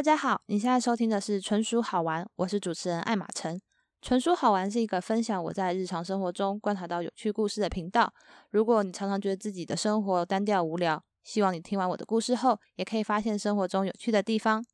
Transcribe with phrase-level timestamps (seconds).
[0.00, 3.60] 大家好，你现在收听的是纯属好玩，我是主持人艾玛晨。
[4.00, 8.10] 纯属好玩是一个分享我在日常生活中观察到有趣故事的频道。
[8.48, 14.64] 如果你常常觉得自己的生活单调无聊，希望你听完我的故事后，也可以发现生活中有趣的地方。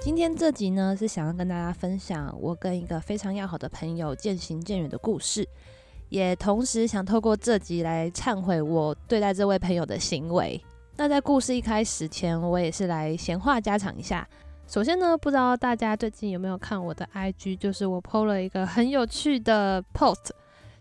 [0.00, 5.46] 今天这集呢，是想要跟大家分享我跟一个非常要好的朋友渐行渐远的故事，
[6.08, 10.60] 也同时想透过这集来忏悔我对待这位朋友的行为。
[10.96, 14.26] 那在故事一开始前，我也是来闲话家常一下。
[14.66, 20.30] 首先呢，不知道大家最近有没有看我的 IG，就是我 PO 了一个很有趣的 post，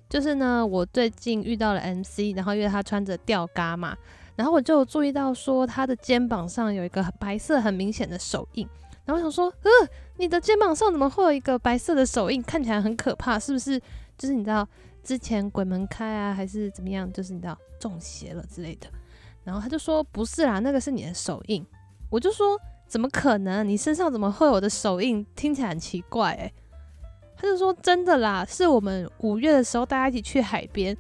[0.10, 3.96] 就是呢，我最近遇到了 MC，然后因为他穿着吊嘎嘛，
[4.36, 8.68] 然后我就注意到说他的肩膀上有一个白色很明显的手印。
[9.06, 9.70] 然后我想说，呃，
[10.18, 12.44] 你的肩膀上怎么会有一个白色的手印？
[12.44, 13.80] 看起来很可怕，是不是？
[14.18, 14.68] 就是你知道
[15.08, 17.10] 之前鬼门开啊，还是怎么样？
[17.14, 18.88] 就是你知道中邪了之类的。
[19.46, 21.66] 然后他就说，不是啦，那个是你的手印。
[22.10, 23.66] 我就说，怎么可能？
[23.66, 25.26] 你身上怎么会有我的手印？
[25.34, 26.54] 听起来很奇怪诶。
[27.38, 30.96] 他就说，真的啦，是我们五月的时候大家一起去海边，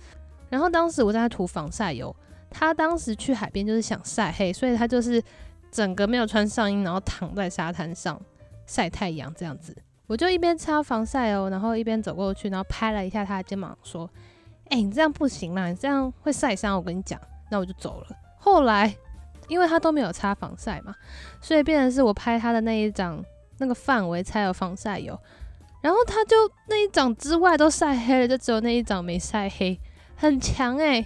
[0.50, 2.16] 然后当时我在涂防晒油，
[2.50, 5.22] 他当时去海边就是想晒黑，所以他就是。
[5.70, 8.20] 整个没有穿上衣，然后躺在沙滩上
[8.66, 9.76] 晒太阳这样子，
[10.08, 14.10] 我就一边擦防晒哦，然后一边走过去，然后拍了一下他的肩膀，说
[14.70, 17.20] ：“哎，你这样不行啦，你这样会晒伤。”我跟你讲，
[17.52, 18.08] 那我就走了。
[18.38, 18.96] 后来，
[19.50, 20.96] 因为他都没有擦防晒嘛，
[21.42, 23.22] 所以变成是我拍他的那一张
[23.58, 25.20] 那个范围才有防晒油，
[25.82, 26.36] 然后他就
[26.70, 29.78] 那一掌之外都晒黑了，就只有那一掌没晒黑，
[30.16, 31.06] 很强诶。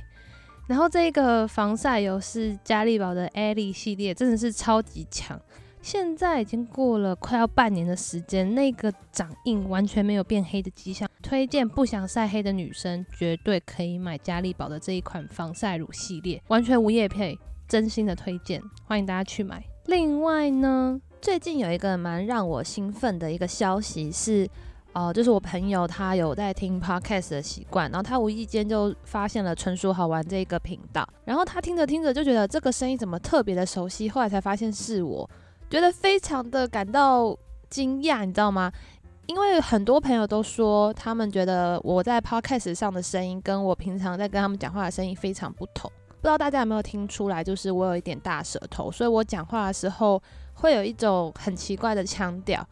[0.68, 5.38] 然后这个防晒油是嘉利宝的艾丽系列，真的是超级强。
[5.82, 11.10] 现在已经过了快要半年的时间，那个掌印完全没有变黑的迹象。
[11.22, 17.38] 推荐不想晒黑的女生绝对可以买嘉利宝的这一款防晒乳系列，完全无叶配，
[17.68, 19.64] 真心的推荐，欢迎大家去买。
[19.86, 24.48] 另外呢，最近有一个蛮让我兴奋的一个消息是。
[24.94, 35.30] 哦，就是我朋友他有在听 podcast 的习惯，然后他无意间就发现了“纯属好玩”这个频道，然后他听着听着就觉得这个声音怎么特别的熟悉，后来才发现是我，
[35.72, 37.36] 觉得非常的感到
[37.70, 38.70] 惊讶，你知道吗？
[39.26, 47.42] 因为很多朋友都说他们觉得我在 podcast 上的声音跟我平常在跟他们讲话的声音非常不同，不知道大家有没有听出来？
[47.42, 50.22] 就是我有一点大舌头，所以我讲话的时候
[50.56, 52.68] 会有一种很奇怪的腔调。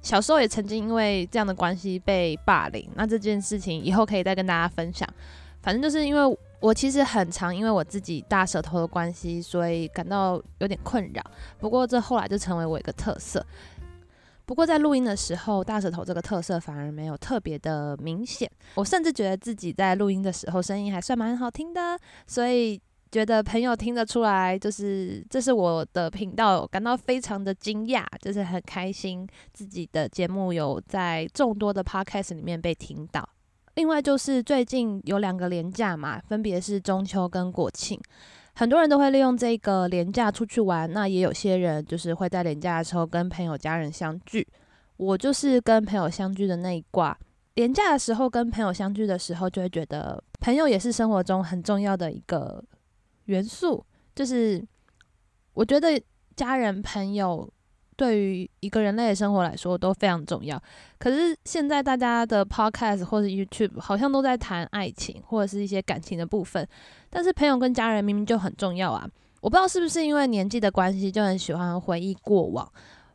[0.00, 5.06] 小时候也曾经因为这样的关系被霸凌，那这件事情以后可以再跟大家分享。
[5.60, 11.22] 反正就是因为我其实很常因为我自己大舌头的关系，所以感到有点困扰。
[11.58, 13.44] 不过这后来就成为我一个特色。
[14.44, 18.50] 不过在录音的时候，大舌头这个特色反而没有特别的明显。
[18.74, 22.80] 我甚至觉得自己在录音的时候声音还算蛮好听的，所以。
[23.10, 33.26] 觉得朋友听得出来，就是这是我的频道，感到非常的惊讶，就是很开心自己的节目有在众多的 podcast 里面被听到。
[33.78, 37.96] 另外就是最近有两个连假嘛，分别是中秋跟国庆，
[38.56, 40.92] 很多人都会利用这个连假出去玩。
[40.92, 44.44] 那也有些人就是会在连假的时候跟朋友家人相聚。
[44.96, 47.16] 我就是跟朋友相聚的那一挂。
[47.54, 52.60] 连假的时候跟朋友相聚的时候，就会觉得朋友也是生活中很重要的一个。
[53.26, 54.60] 元素就是，
[55.54, 56.02] 我觉得
[56.34, 57.48] 家人朋友
[57.98, 60.58] 对于一个人类的生活来说都非常重要。
[60.98, 66.66] 可是现在大家的 podcast 或者 YouTube 好像都在谈爱情或者是一些感情的部分，
[67.10, 69.06] 但是朋友跟家人明明就很重要啊！
[69.40, 72.66] 我不知道是不是因为年纪的关系，就很喜欢回忆过往。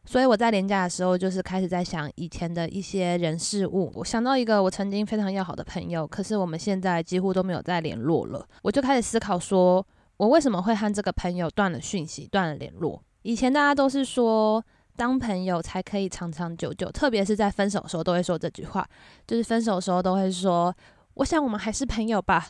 [0.05, 3.89] 所以我在年假的时候，就是开始在想以前的一些人事物。
[3.95, 8.45] 我想到一个我曾经非常要好的朋友，可是我们现在几乎都没有再联络了。
[8.61, 9.85] 我就开始思考说。
[10.17, 13.01] 我为什么会和这个朋友断了讯息、断了联络？
[13.23, 14.63] 以前大家都是说，
[14.95, 18.87] 当朋友才可以长长久久，特别是在分手的时候都会说这句话，
[19.25, 20.75] 就是分手的时候都会说
[21.15, 22.49] ：“我想我们还是朋友吧。”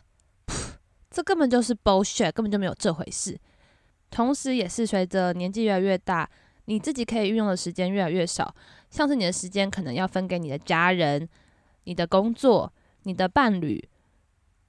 [1.09, 3.39] 这根本就是 bullshit，根本就没有这回事。
[4.09, 6.29] 同时，也是随着年纪越来越大，
[6.65, 8.53] 你自己可以运用的时间越来越少，
[8.89, 11.27] 像是你的时间可能要分给你的家人、
[11.85, 12.71] 你的工作、
[13.03, 13.87] 你的伴侣，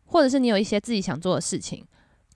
[0.06, 1.84] 或者是你有一些自己想做的事情。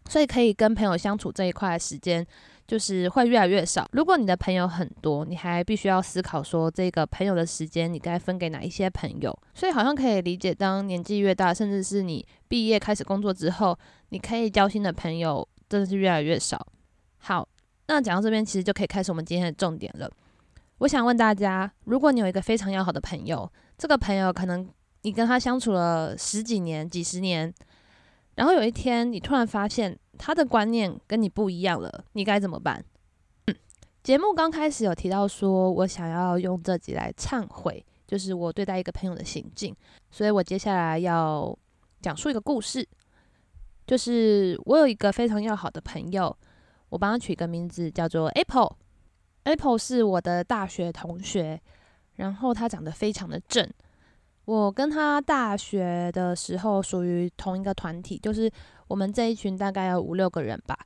[0.09, 2.27] 所以可以跟朋友相处这一块的时间，
[2.69, 3.89] 就是会越来越少。
[3.93, 9.37] 如果你的朋友很多，你还必须要思考说，这个朋友的时间你该分给哪一些朋友。
[9.55, 13.77] 所以好像可以理解，当年纪越大，甚至是你毕业开始工作之后，
[14.11, 16.65] 你可以交心的朋友真的是越来越少。
[17.17, 17.49] 好，
[17.87, 20.11] 那讲到这边，其实就可以开始我们今天的重点了。
[20.81, 24.69] 我想问大家，如果你有一个非常要好的朋友，这个朋友可能
[25.03, 27.53] 你跟他相处了十几年、几十年。
[28.35, 32.85] 然后有一天你突然发现他的观念跟你不一样了，你该怎么办？
[34.03, 39.75] 节目刚开始有提到说，我想要用这集来忏悔，就是我对待一个朋友的行径，
[40.11, 41.57] 所以我接下来要
[42.01, 42.87] 讲述一个故事，
[43.87, 46.35] 就是我有一个非常要好的朋友，
[46.89, 51.61] 我帮他取一个名字叫做 Apple，Apple 是我的大学同学，
[52.15, 53.69] 然后他长得非常的正，
[54.47, 58.51] 我跟他大学的时候属于同一个团体，就是
[58.89, 60.77] 我们这一群大概有五六个人吧。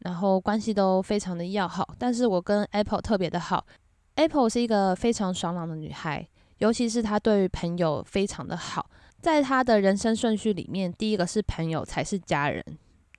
[0.00, 3.64] 然后关系都非常的要好，但是我跟 Apple 特别的好。
[4.16, 6.28] Apple 是一个非常爽朗的女孩，
[6.58, 8.90] 尤其是她对于朋友非常的好。
[9.20, 12.62] 在她的人生顺序里面，第一个是朋友，才是家人。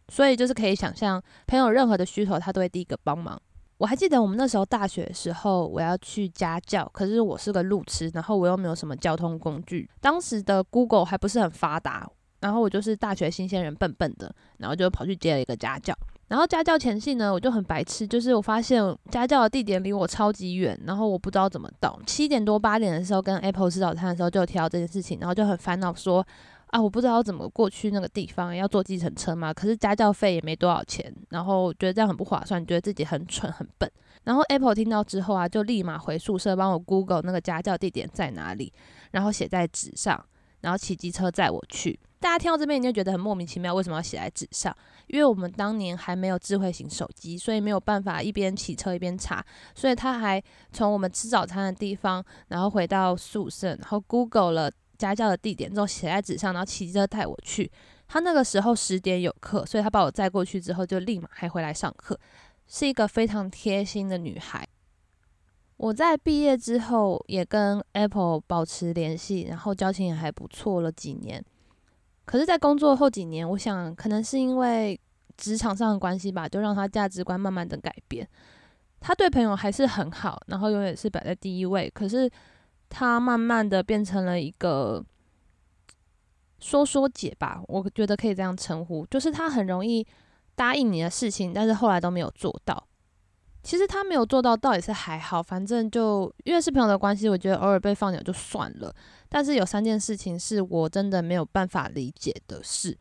[0.09, 3.41] 所以就是可以想象，朋友任何的需求，她都会第一个帮忙。
[3.77, 12.07] 我还记得我们那时候大学的时候，我要去家教，可是我是个路痴，然后我又没有什么交通工具，当时的 Google 还不是很发达，
[12.45, 15.97] 然后我就是大学新鲜人，笨笨的，然后就跑去接了一个家教。
[16.27, 21.99] 然后家教前夕呢，我就很白痴，就是我发现家教的地点离我超级远，然后我不知道怎么到。
[22.05, 26.23] 七点多八点的时候跟 Apple 吃早餐的时候就提到这件事情，然后就很烦恼说
[26.67, 29.51] 啊，我不知道怎么过去那个地方，要坐计程车嘛？
[29.51, 33.89] 可是家教费也没多少钱，然后觉得这样很不划算，觉得自己很蠢很笨。
[34.23, 38.71] 然后 Apple 听到之后啊，就立马回宿舍帮我 Google 那个家教地点在哪里，
[39.11, 40.23] 然后写在纸上，
[40.65, 41.99] 然后骑机车载我去。
[42.19, 44.75] 大家听到这边，你就觉得很莫名其妙，为什么要写在纸上？
[45.05, 49.45] 因为我们当年还没有智慧型手机，所以没有办法一边骑车一边查，
[49.75, 50.41] 所以他还
[50.73, 57.71] 从我们吃早餐的地方，然后回到宿舍，然后 Google 了家教的地点之后写在纸上，然后骑车带我去。
[58.07, 62.19] 他那个时候十点有课，所以他把我载过去之后，就立马还回来上课，
[62.67, 64.67] 是一个非常贴心的女孩。
[65.77, 71.43] 我在毕业之后也跟 Apple 保持联系，然后交情也还不错了几年。
[72.23, 74.99] 可是，在工作后几年，我想可能是因为
[75.37, 78.27] 职场上的关系吧，就让他价值观慢慢的改变。
[78.99, 81.91] 他对朋友还是很好，然后永远是摆在第一位。
[81.93, 82.27] 可是，
[82.89, 85.03] 他慢慢的变成了一个
[86.59, 90.07] 说说姐吧，我觉得可以这样称呼，就是他很容易
[90.55, 92.87] 答应你的事情，但是后来都没有做到。
[93.65, 98.93] 其实他没有做到，倒也是还好，反正就因为是朋友的关系，我觉得偶尔被放鸟就算了。
[99.27, 102.95] 但是有三件事情是我真的没有办法理解的事，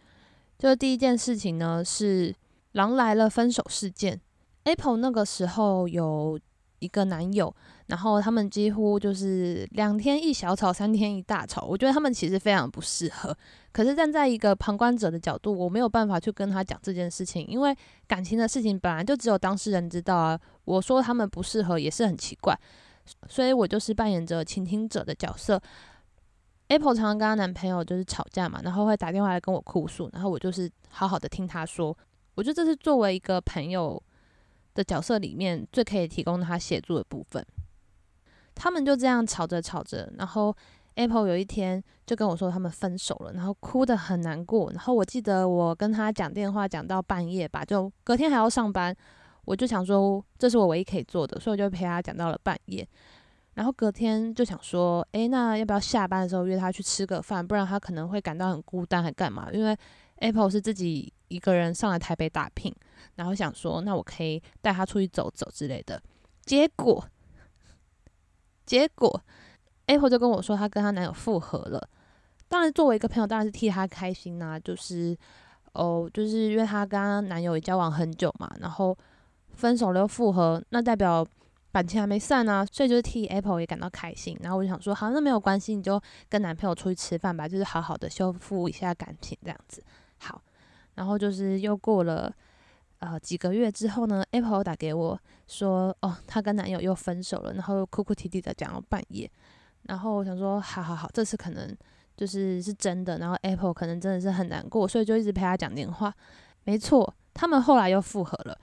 [0.58, 2.34] 就是第一件事情呢是
[2.72, 4.18] 狼来了分手事件。
[4.62, 6.40] Apple 那个时候有
[6.78, 7.54] 一个男友，
[7.86, 11.66] 然后他们几乎就是两天一小吵，三天一大吵。
[11.66, 13.36] 我觉得他们其实非常不适合。
[13.72, 17.76] 可是站在一个旁观者的角度，我没有办法去跟他讲这件事情，因为
[18.06, 20.40] 感情的事情本来就只有当事人知道啊。
[20.64, 22.58] 我说他们不适合也是很奇怪，
[23.28, 25.60] 所以我就是扮演着倾听者的角色。
[26.68, 31.96] Apple 常常跟她男朋友就是吵架嘛，然后会打电话来跟我哭诉，然后我就是好好的听她说。
[32.36, 34.02] 我觉得这是作为一个朋友
[34.74, 37.44] 的角色里面最可以提供他协助的部分。
[38.54, 40.54] 他们就这样吵着吵着，然后
[40.94, 44.70] Apple 有一天就跟我说他们分手了，然后哭得很难过。
[44.70, 48.94] 然后我记得我跟他讲电话讲到半夜吧，就隔天还要上班，
[49.44, 52.86] 我就想说这是我唯一可以做的，所以我就陪他讲到了半夜。
[53.54, 57.46] 然后隔天就想说，诶，那要不要下班的时候约他去吃个饭？
[57.46, 59.48] 不然他可能会感到很孤单，还干嘛？
[59.52, 59.76] 因为
[60.16, 62.74] Apple 是自己一个人上来台北打拼，
[63.14, 66.02] 然后想说，那我可以带他出去走走之类的。
[66.44, 67.04] 结果，
[68.66, 69.20] 结果
[69.86, 71.88] Apple 就跟我说，她跟她男友复合了。
[72.48, 74.58] 当然，作为一个朋友，当然是替她开心呐。
[74.58, 75.16] 就是
[75.72, 78.96] 哦，就是因为她跟她男友也交往很久嘛，然后
[79.52, 81.26] 分手了又复合，那代表。
[81.74, 84.38] 感情还没散啊，所以就是替 Apple 也感到开心。
[84.40, 89.82] 然后我就想说，好，那没有关系，你就跟男朋友出去吃饭吧，就是好好的修复一下感情这样子。
[90.18, 90.40] 好，
[90.94, 92.32] 然后就是又过了
[93.04, 99.30] 呃几个月之后呢，Apple 打给我说，哦，她跟男友又分手了，然后哭哭啼啼的讲到半夜。
[99.82, 101.76] 然后我想说，好好好，这次可能
[102.16, 103.18] 就是是真的。
[103.18, 106.14] 然后 Apple 可能真的是很难过，所以就一直陪他讲电话。
[106.64, 108.58] 没错，他们后来又复合了。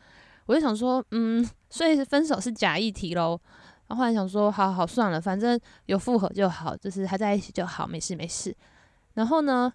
[0.47, 3.39] 我就想说，嗯，所以分手是假议题喽。
[3.87, 8.55] 然后后来想说，好好算了，反正有复合就好，就是还在一起就好，没事没事。
[9.13, 9.71] 然后呢，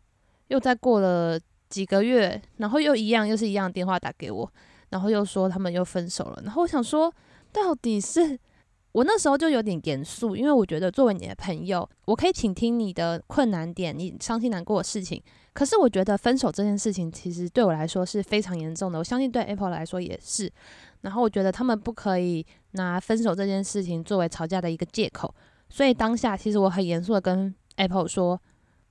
[0.49, 4.51] 又再过了几个月，然后又一样，又是一样电话打给我，
[4.91, 6.43] 然后又说他们又分手了。
[6.45, 7.13] 然后我想说，
[7.53, 8.39] 到底是？
[8.93, 15.23] 我那时候就有点严肃，因为我觉得作为你的朋友，我可以倾听你的困难点，你伤心难过的事情。
[15.53, 20.51] 可是我觉得分手这件事情其实对我来说是非常严重的，我相信对 Apple 来说也是。
[21.03, 25.35] 然后我觉得他们不可以拿分手这件事情作为吵架的一个借口。
[25.69, 28.41] 所以当下其实我很严肃的跟 Apple 说，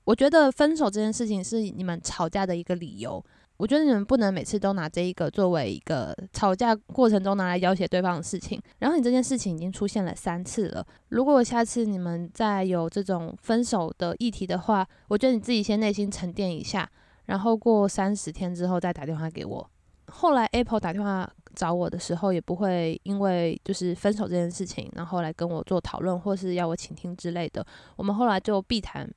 [0.05, 3.23] 我觉得分手这件事情是你们吵架的一个理由。
[3.57, 8.61] 我觉得你们不能每次都拿这一个作为一个吵架过程中拿来要挟对方的事情。
[8.79, 16.89] 然后你这件事情已经出现了三次了，如果下次你们再有这种分手的议题的话，我觉得你自己先内心沉淀一下，
[17.27, 19.69] 然后过三十天之后再打电话给我。
[20.07, 27.65] 后来 Apple 打电话找我的时候，也不会因为就是分手这件事情，然后来跟我做讨论，或是要我倾听之类的。
[27.95, 29.09] 我们后来就避谈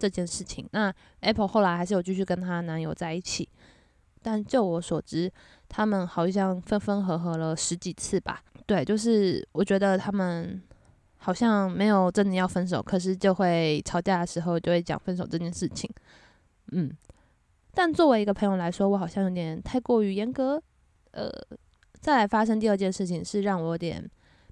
[0.00, 0.66] 这件事情。
[0.72, 3.46] 那 Apple 后来还是有继续跟她男友在一起。
[4.22, 5.32] 但就我所知，
[5.66, 8.42] 他们好像分分合合了十几次吧。
[8.66, 10.60] 对，就是我觉得他们
[11.16, 15.90] 好像没有真的要分手，可是就会吵架的时候就会讲分手这件事情。
[16.72, 16.90] 嗯，
[17.72, 20.62] 但作为一个朋友来说，我好像有点太过于严格。
[21.12, 21.30] 呃，
[21.98, 24.06] 再来发生第二件事情是让我有点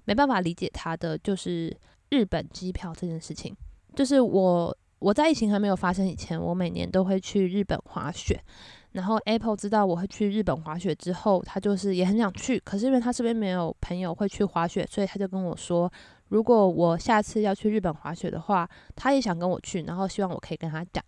[0.05, 1.77] 没办法理解他的，就是
[2.09, 3.55] 日本机票这件事情。
[3.95, 8.39] 就是我我在疫情还没有发生以前，我每年都会去日本滑雪。
[8.91, 15.91] 然后 Apple 知道我会去日本滑雪之后，他就是也很想去，可是因为他身边没有朋友会去滑雪，所以他就跟我说，
[16.29, 21.03] 如果我下次要去日本滑雪的话，他也想跟我去，然后希望我可以跟他讲。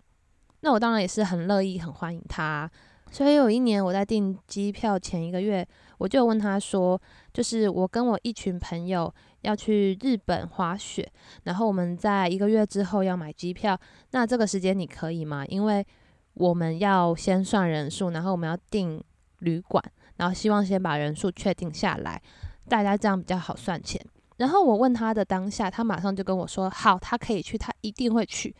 [0.59, 2.69] 那我当然也是很乐意、很欢迎他。
[3.09, 5.67] 所以有一年我在订机票前一个月，
[5.97, 7.01] 我就问他说，
[7.33, 11.11] 就是我跟我一群朋友要去日本滑雪，
[11.43, 13.79] 然后我们在一个月之后要买机票，
[14.11, 15.45] 那这个时间你可以吗？
[15.47, 15.85] 因为
[16.33, 19.03] 我们要先算人数，然后我们要订
[19.39, 19.83] 旅馆，
[20.17, 22.21] 然后希望先把人数确定下来，
[22.69, 23.99] 大家这样比较好算钱。
[24.37, 28.55] 然后我问他的当下，他马上就跟我说：“好，他可以去，他一定会去。”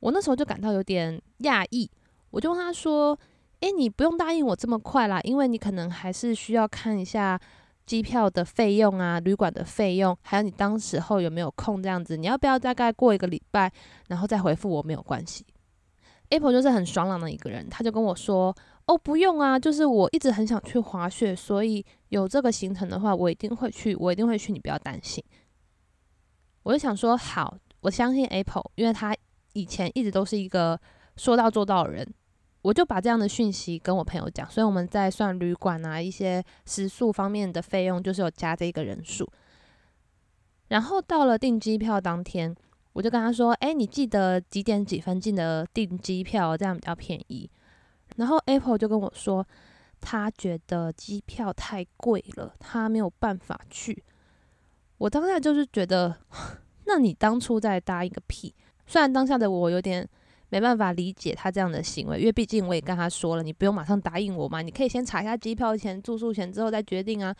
[0.00, 1.90] 我那时候就感到有点讶异，
[2.30, 3.18] 我就问他说
[3.60, 7.40] ：“诶，你不用答应我这么快啦，因为你可能还是需要看一下
[7.86, 12.16] 机票的费用啊、旅馆的费用，还有你当时候有没有空这样子。
[12.16, 13.72] 你要不要大概过一个礼拜，
[14.08, 15.44] 然后再回复我没有关系。”
[16.30, 18.54] Apple 就是很爽朗的一个人，他就跟我说
[18.86, 25.22] ：“哦，不用啊，就是我一直很想去滑雪，所以有这个行程的话，我一定会去，我一定会去，你不要担心。”
[26.64, 29.14] 我就想说：“好，我相信 Apple，因为他
[29.52, 30.80] 以前一直都是一个
[31.16, 32.14] 说到做到的人。”
[32.64, 39.30] 我就把这样的讯息跟我朋友讲，所以我们在算旅馆啊一些食宿方面的费用，就是有加这个人数。
[40.68, 42.56] 然后到了订机票当天。
[42.94, 47.50] 我就跟他说：“哎，你记得几点几分记得订机票，这样比较便宜。”
[48.14, 49.44] 然后 Apple 就跟我说，
[50.00, 54.04] 他觉得机票太贵了，他没有办法去。
[54.98, 56.16] 我当下就是觉得，
[56.86, 58.54] 那你当初在答应个屁！
[58.86, 60.08] 虽然当下的我有点
[60.54, 67.34] 没办法理解他这样的行为，因为毕竟我也跟他说了，你不用马上答应我嘛，你可以先查一下机票钱、住宿钱之后再决定啊。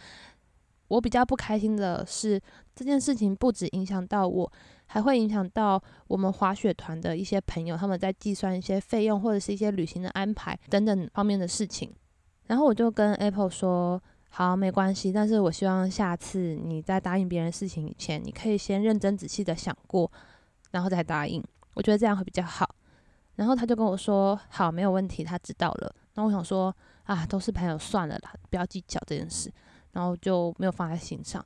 [0.89, 2.41] 我比较不开心的是，
[2.75, 4.53] 这件事情不止影响到我。
[4.87, 11.91] 还会影响到我们滑雪团的一些朋友，他们在计算一些费用或者是一些旅行的安排等等方面的事情。
[12.49, 20.11] 然后我就跟 Apple 说：“好，没关系，但是我希望下次你在答应别人事情以前，你可以先认真仔细的想过，
[20.73, 21.43] 然后再答应。
[21.73, 22.69] 我觉得这样会比较好。”
[23.37, 26.75] 然后他就跟我说：“好，没有问题，他知道了。”那我想说
[27.05, 29.53] ：“啊，都是朋友，算了啦，不要计较这件事。”
[29.93, 31.45] 然后就没有放在心上。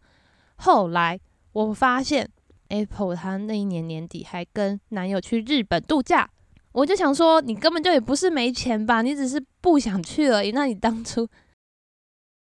[0.56, 1.18] 后来
[1.52, 2.28] 我发现。
[2.70, 6.28] Apple 他那一年年底还跟男友去日本度假，
[6.72, 10.52] 我就想说，你根本就也不是没钱吧，你只是不想去而已。
[10.52, 11.26] 那你当初，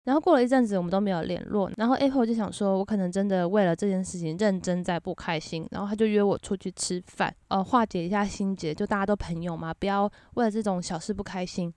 [0.04, 1.70] 然后过了一阵子，我们都没有联络。
[1.76, 11.72] 然后 Apple 就想说，我可能真的为了这件事情认真在不开心，然后他就约我出去吃饭，呃，化解一下心结，就大家都朋友嘛，不要为了这种小事不开心。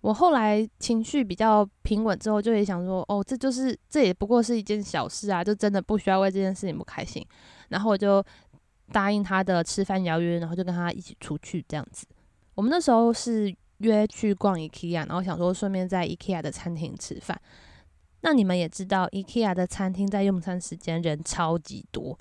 [0.00, 7.24] 我后来情绪比较平稳之后，就也想说，哦，这就是这也不过是一件小事啊，就真的不需要为这件事情不开心。
[7.68, 8.20] 然后我就
[8.90, 12.04] 答应他的吃饭邀约，然后就跟他一起出去这样子。
[12.56, 17.40] 我们那时候是约去逛 IKEA，然后想说顺便在 IKEA 的餐厅吃饭。
[18.22, 22.18] 那你们也知道，IKEA 的餐厅在用餐时间人超级多，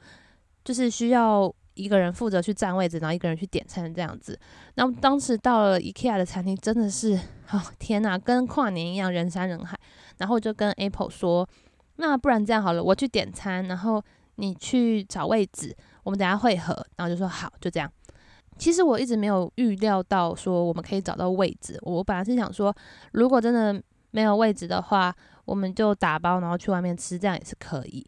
[0.63, 1.53] 就是需要。
[1.73, 4.37] 一个人负责去占位置，然后一个人去点餐这样子。
[4.75, 7.17] 那当时到了 IKEA 的餐厅，真的是
[7.49, 9.79] 哦天哪，跟跨年一样人山人海。
[10.17, 11.47] 然后就跟 Apple 说
[11.95, 14.03] ：“那不然这样好了，我去点餐，然后
[14.35, 17.89] 你去找位置，我们等下会合。”然后就说好，就这样。
[18.61, 21.79] 其实我一直没有预料到说我们可以找到位置。
[21.81, 22.71] 我本来是想说，
[23.13, 25.11] 如果真的没有位置的话，
[25.45, 28.05] 我们就打包然后去外面吃，这样也是可以。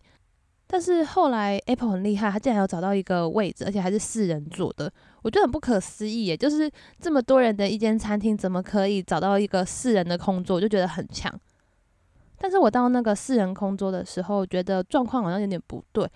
[0.67, 4.93] 但是后来 Apple 很厉害，他竟然有找到一个位置，而且还是四人座的，
[5.24, 6.38] 我觉得很不可思议耶！
[6.38, 6.69] 就是
[7.00, 10.57] 这么多人的一间餐厅，怎么可以找到一个四人的空座？
[10.57, 11.33] 我就觉得很强。
[12.38, 16.07] 但是我到那个四人空座的时候，觉得状况好像有点不对，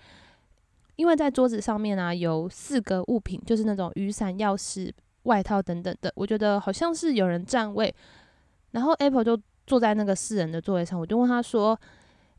[0.98, 4.90] 因为在桌子上面啊有四个物品，就是那种雨伞、钥匙、
[5.22, 7.94] 外套等等的，我觉得好像是有人占位。
[8.72, 11.78] 然后 Apple 就坐在那个四人的座位上，我就问他说：“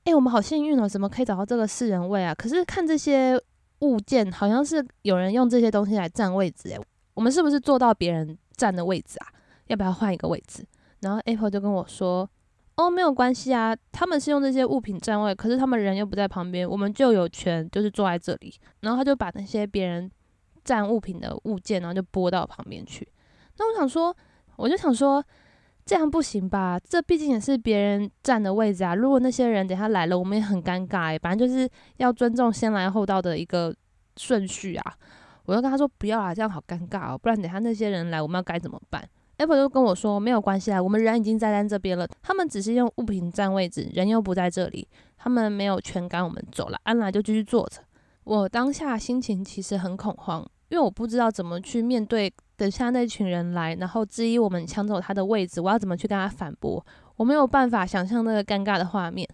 [0.04, 2.36] 哎，我们好幸运哦，怎么可以找到这个四人位啊？
[2.36, 3.42] 可是看这些
[3.80, 6.78] 物件，好像是有人用这些东西来占位置，诶，
[7.14, 9.28] 我们是不是坐到别人占的位置啊？
[9.68, 10.66] 要不要换一个位置？”
[11.00, 12.30] 然后 Apple 就跟我说。
[12.80, 18.54] 哦，没有关系啊，他们是用这些物品占位，可是他们人又不在旁边，我们就有权就是坐在这里。
[18.80, 20.10] 然后他就把那些别人
[20.64, 23.06] 占物品的物件，然后就拨到旁边去。
[23.58, 24.16] 那我想说，
[24.56, 25.22] 我就想说，
[25.86, 26.80] 这样不行吧？
[26.80, 28.96] 这毕竟也是别人占的位置啊。
[28.96, 31.20] 如果那些人等下来了，我们也很尴尬哎。
[31.20, 33.76] 反正就是要尊重先来后到的一个
[34.16, 34.94] 顺序啊。
[35.44, 39.04] 我就跟他说，不要啊，这样好尴尬哦，不然等下那些人来，我们要该怎么办
[39.40, 47.82] ？Apple 就跟我说没有关系啊，我们人已经站在这边了，他们只是用物品占位置，人又不在这里，他们没有全赶我们走了，安来就继续坐着。
[48.26, 56.86] 我当下心情其实很恐慌，因为我不知道怎么去面对等下那群人来，然后质疑我们抢走他的位置，我要怎么去跟他反驳？
[57.16, 59.28] 我没有办法想象那个尴尬的画面。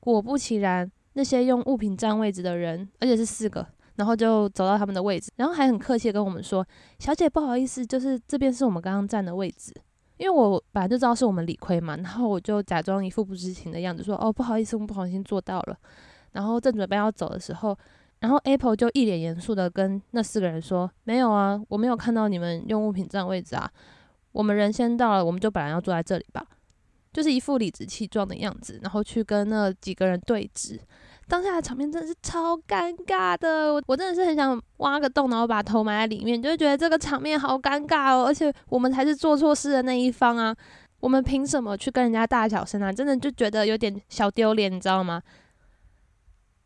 [0.00, 3.66] 果不其然，那些用物品占位置的人，而且是四个。
[3.96, 6.66] 然后就走到他们的位置，然后还很客气跟我们说
[6.98, 9.72] ：“小姐，不好意思，就是这边是我们刚刚站的位置。”
[10.18, 15.76] 因为我本来就知道是我们理亏嘛，然后我就假装一副不知情的样子说：“哦，不好意思，我们不小心做到了。”
[16.32, 17.76] 然后正准备要走的时候，
[18.20, 23.68] 然后 Apple 就一脸严肃的跟那四个人说：“没有啊，我没有看到你们用物品占位置啊，
[24.30, 26.46] 我们人先到了，我们就本来要坐在这里吧。”
[27.12, 30.78] 就是一副理直气壮的样子，然后去跟那几个人对峙。
[31.28, 38.26] 当下的场面真的是超尴尬的，我我真的是很想挖个洞，然后把头埋在里面，就会觉得这个场面好尴尬哦。
[38.26, 40.54] 而且我们才是做错事的那一方啊，
[41.00, 42.92] 我们凭什么去跟人家大小声啊？
[42.92, 45.22] 真的就觉得有点小丢脸，你知道吗？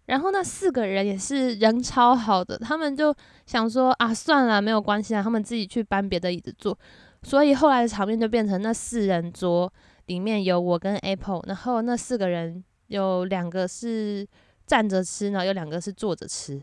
[0.07, 6.77] 然后那四个人也是人超好的，他们就想说啊，算了，没有关系啊，他们自己去搬别的椅子坐。
[7.23, 9.73] 所以后来的场面就变成那四人桌
[10.07, 14.27] 里面有我跟 Apple，然后那四个人有两个是。
[14.67, 16.61] 站着吃呢，有两个是坐着吃，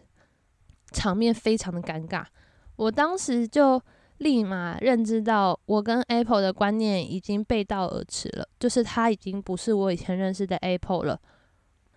[0.92, 2.26] 场面非常的尴尬。
[2.76, 3.82] 我当时就
[4.18, 11.20] 立马认知到，我跟 Apple 的观念已经背道而驰了，就是他已经不是我以前认识的 Apple 了。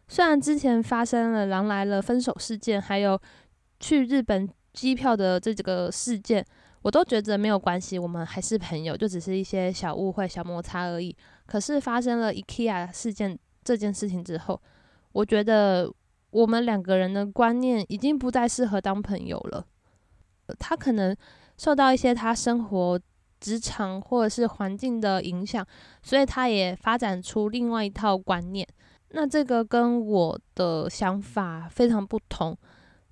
[0.09, 3.21] 虽然之前发生了狼来了分手事件，还有
[3.81, 6.45] 去日本机票的这几个事件，
[6.83, 11.17] 我都觉得没有关系，我们还是朋友，就只是一些小误会、小摩擦而已。
[11.47, 14.61] 可是发生了 IKEA 事件这件事情之后，
[15.17, 15.91] 我觉得
[16.31, 19.65] 我们两个人的观念已经不再适合当朋友了。
[20.59, 21.17] 他可能
[21.57, 23.01] 受到一些他生活、
[23.41, 25.67] 职场或者是环境的影响，
[26.03, 28.69] 所以他也发展出另外一套观念。
[29.13, 32.55] 那这个跟我的想法非常不同，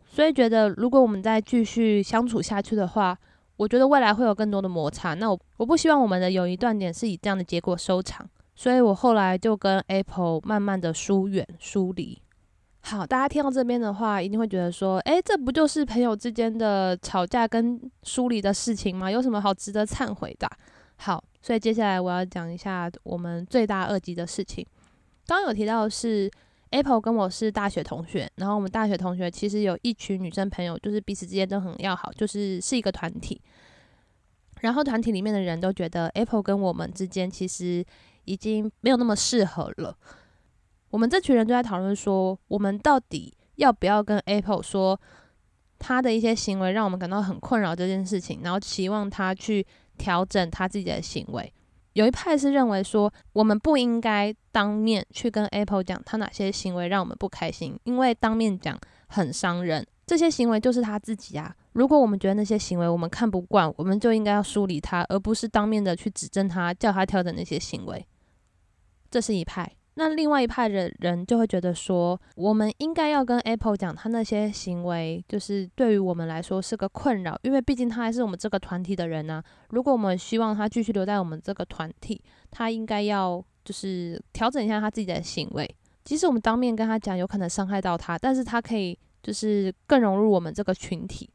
[0.04, 3.18] 所以觉得如果我们再继续相处下去的话，
[3.56, 5.14] 我觉得未来会有更多的摩擦。
[5.14, 8.28] 那我我不希望我们的友谊断点是以这样的结果收场。
[8.54, 12.20] 所以我后来就跟 Apple 慢慢的疏远疏离。
[12.86, 19.10] 好，大家听到这边的话，一定会觉得说，诶，这不就是朋友之间的吵架跟疏离的事情吗？
[19.10, 20.46] 有什么好值得忏悔的？
[20.96, 24.64] 好，所以接下来我要讲一下我们罪大恶极的事情。
[25.26, 26.30] 刚刚有提到是
[26.70, 33.40] Apple 跟我是大学同学，然后我们大学同学其实有一群女生朋友，就是彼此之间都很要好，就是是一个团体。
[34.60, 37.82] 然后团体里面的人都觉得 Apple 跟我们之间其实。
[38.24, 39.96] 已经没有那么适合了。
[40.90, 45.00] 我们这群人就在讨论说，我们到底要不要跟 Apple 说
[45.78, 49.66] 他的一些行为让我们感到很困扰这件事情，然后期望他去
[49.98, 51.52] 调整他自己的行为。
[51.94, 59.86] 有一派是认为说，我们不应该当面去跟 Apple 讲他哪些行为让我们不开心，因为当面讲很伤人。
[60.06, 61.54] 这些行为就是他自己啊。
[61.72, 68.04] 如果我们觉得那些行为我们看不惯，我们就应该要梳理他，而不是当面的去指正他，叫他调整那些行为。
[69.14, 79.40] 这是一派，那另外一派的人就会觉得说，我们应该要跟 Apple 讲，他那些行为就是对于我们来说是个困扰，因为毕竟他还是我们这个团体的人呢。
[79.68, 85.76] 如果我们希望他继续留在我们这个团体，他应该要就是调整一下他自己的行为。
[86.02, 91.30] 即使我们当面跟他讲，有可能伤害到他，但是他可以就是更融入我们这个群体，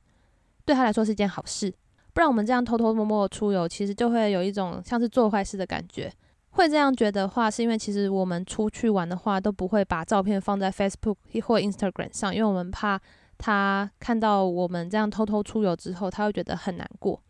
[0.65, 1.73] 对他来说是一件好事。
[2.11, 6.11] 不然我们这样偷偷摸摸出游，其实就会有一种像是做坏事的感觉。
[6.51, 12.99] 会这样觉得话，是因为其实我们出去玩的话，都不会把照片放在 Facebook 或 Instagram 上，因为我们怕
[13.37, 17.21] 他看到我们这样偷偷出游之后，他会觉得很难过。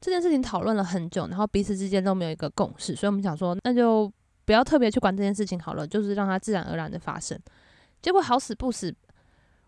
[0.00, 4.10] 这件事情讨论了很久，然后彼此之间都没有一个共识，所以我们想说，那就
[4.44, 7.38] 不要特别去管这件事情好了，就是让它自然而然的发生。
[8.00, 8.94] 结果好死不死，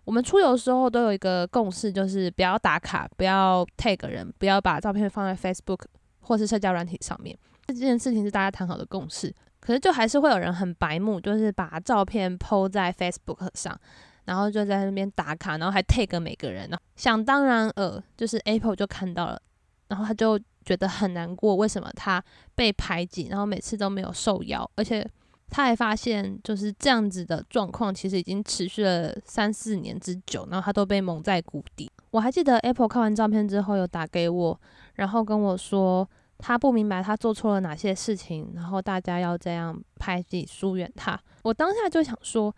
[0.05, 5.81] 我们出游的时候都有一个共识，就是不要打卡，不要 tag 人，不要把照片放在 Facebook
[6.20, 7.37] 或是社交软体上面。
[7.66, 9.35] 这件事情是大家谈好的共识。
[9.61, 13.79] 可是就还是会有人很白目，就是把照片 PO 在 Facebook 上，
[14.25, 16.77] 然后就在那边打卡，然后还 tag 每个人呢。
[16.96, 19.40] 想当然呃，就是 Apple 就看到了，
[19.88, 22.22] 然后他就觉得很难过，为什么他
[22.55, 25.09] 被排挤，然后每次都没有受邀，而且。
[25.55, 31.92] 他还发现，就是这样子的状况，其实已经持续了三四年之久，然后他都被蒙在鼓底。
[32.11, 34.59] 我还记得 Apple 看完照片之后，有打给我，
[34.94, 36.09] 然后跟我说，
[36.42, 41.18] 他不明白他做错了哪些事情，然后大家要这样排挤疏远他。
[41.44, 42.55] 我当下就想说。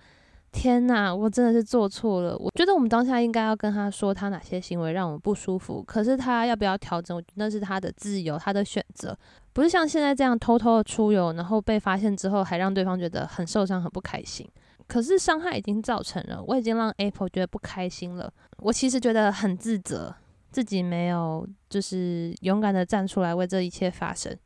[0.56, 2.38] 天呐，我真的是做错了。
[2.38, 5.82] 我觉得我们当下应该要跟他说他哪些行为让我们不舒服。
[5.82, 9.18] 可是他要不要调整，那是他的自由，他的选择，
[9.52, 14.48] 不是像现在这样偷偷的出游，然后被发现之后还让对方觉得很受伤、很不开心。
[14.86, 18.32] 可是伤害已经造成了，我已经让 Apple 觉得不开心了。
[18.58, 20.14] 我其实觉得很自责，
[20.54, 24.38] 自己没有就是勇敢的站出来为这一切发声，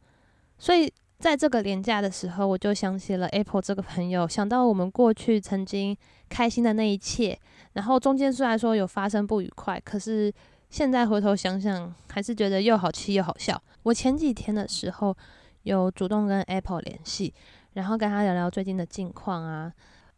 [0.56, 0.90] 所以。
[1.18, 5.96] 在这个廉价的时候，我就想起了 Apple 这个朋友，想到我们过去曾经
[6.28, 7.36] 开心的那一切，
[7.72, 10.32] 然后中间虽然说有发生不愉快，可是
[10.70, 13.60] 现在回头想想，还是觉得又好气又好笑。
[13.82, 15.16] 我前几天的时候
[15.64, 17.34] 有主动跟 Apple 联系，
[17.72, 19.72] 然后跟他聊聊最近的近况啊，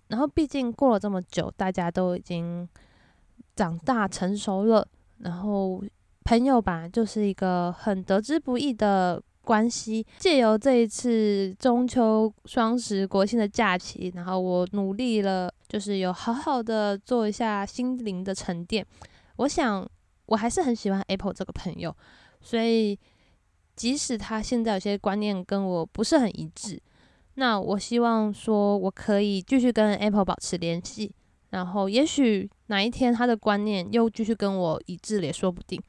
[0.08, 2.68] 然后毕竟过了这么久，大家都已经
[3.56, 4.86] 长大成熟了，
[5.20, 5.82] 然后
[6.24, 9.22] 朋友吧就是一个很得之不易的。
[9.42, 18.86] 关系借由这一次中秋、双十、国庆的假期，然后我努力了，就是有好好的做一下心灵的沉淀。
[19.36, 19.84] 我想
[20.26, 21.92] 我还是很喜欢 Apple 这个朋友，
[22.40, 22.96] 所以
[23.74, 26.80] 即使他现在有些观念跟我不是很一致，
[27.34, 31.10] 那我希望说我可以继续跟 Apple 保持联系，
[31.50, 35.80] 然后也许哪一天他的观念又继续跟我一致了也说不定。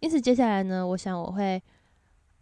[0.00, 1.62] 因此接下来呢，我想我会。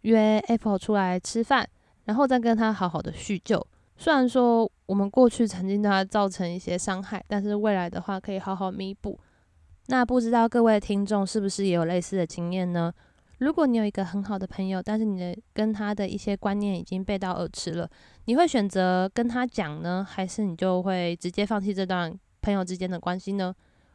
[0.05, 1.67] 约 Apple 出来吃饭，
[2.03, 3.65] 然后再跟他好好的叙旧。
[3.97, 9.19] 虽然说我们过去曾经对他造成一些伤害，但是未来的话可以好好弥补。
[9.87, 12.93] 那不知道各位听众是不是也有类似的经验呢？
[13.39, 17.89] 如果你有一个很好的朋友，但是你的跟他的一些观念已经背道而驰了，
[18.25, 23.53] 你会选择跟他讲呢，还是你就会直接放弃这段朋友之间的关系呢？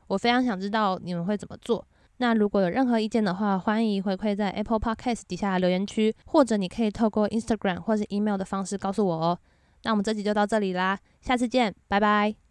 [0.09, 1.87] 我非常想知道你们会怎么做。
[2.17, 9.39] 那如果有任何意见的话，欢迎回馈在 Apple Podcast 底下的留言区，或者你可以透过 Instagram 或是 email 的方式告诉我哦。
[9.85, 12.50] 那我们这集就到这里啦，下次见，拜拜。